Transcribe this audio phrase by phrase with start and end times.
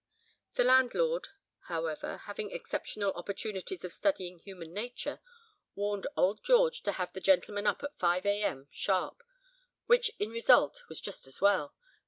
[0.55, 1.27] The landlord,
[1.67, 5.19] however, having exceptional opportunities of studying human nature,
[5.75, 8.67] warned old George to have the gentleman up at 5 a.m.
[8.71, 9.21] sharp,
[9.85, 11.75] which in result was just as well.